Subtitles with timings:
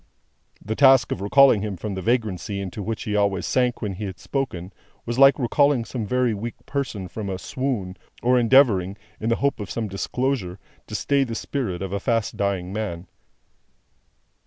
[0.65, 4.05] The task of recalling him from the vagrancy into which he always sank when he
[4.05, 4.73] had spoken,
[5.05, 9.59] was like recalling some very weak person from a swoon, or endeavouring, in the hope
[9.59, 13.05] of some disclosure, to stay the spirit of a fast dying man.